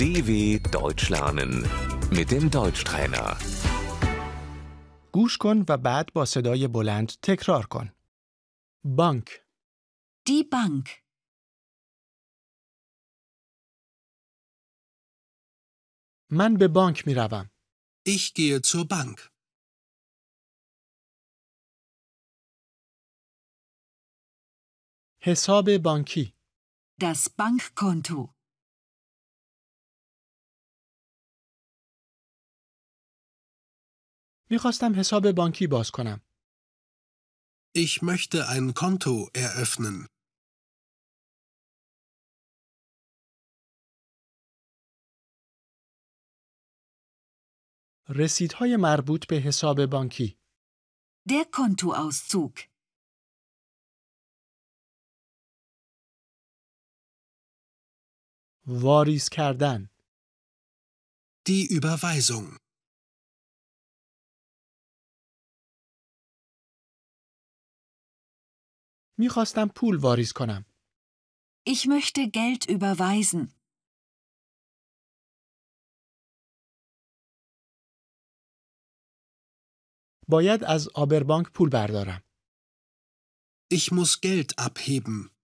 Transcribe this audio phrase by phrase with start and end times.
[0.00, 0.30] DW
[0.78, 1.52] Deutsch lernen
[2.18, 3.36] mit dem Deutschtrainer.
[5.12, 7.92] گوش کن و بعد با صدای بلند تکرار کن.
[8.84, 9.46] بانک،
[10.28, 10.88] Die Bank.
[16.30, 17.50] من به بانک می روم.
[18.08, 19.30] Ich gehe zur Bank.
[25.22, 26.34] حساب بانکی،
[27.00, 28.36] Das Bankkonto.
[34.51, 36.21] می‌خواستم حساب بانکی باز کنم.
[37.77, 40.07] Ich möchte ein Konto eröffnen.
[48.09, 50.37] رسیدهای مربوط به حساب بانکی،
[51.29, 52.59] Der Kontoauszug.
[58.65, 59.89] واریز کردن،
[61.49, 62.60] Die Überweisung.
[69.20, 70.64] میخواستم پول واریز کنم.
[71.68, 73.56] Ich möchte Geld überweisen.
[80.28, 82.22] باید از آبربانک پول بردارم.
[83.74, 85.36] Ich muss Geld abheben.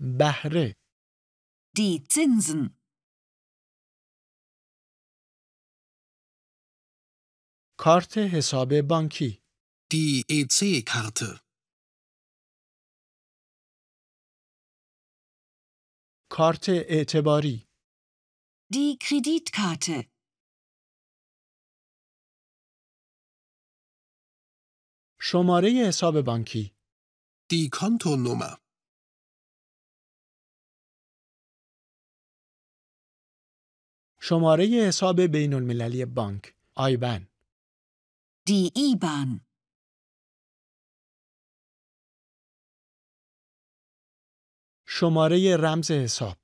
[0.00, 0.76] بهره،
[1.78, 2.79] Die Zinsen.
[7.83, 9.41] کارت حساب بانکی،
[9.93, 11.39] Die EC-Karte.
[16.29, 17.67] کارت اعتباری،
[18.73, 20.05] Die Kreditkarte.
[25.21, 26.75] شماره حساب بانکی،
[27.53, 28.57] Die Kontonummer.
[34.21, 37.30] شماره حساب بین المللی بانک، آیبن،
[38.50, 39.40] Die IBAN.
[44.88, 46.38] شماره رمز حساب،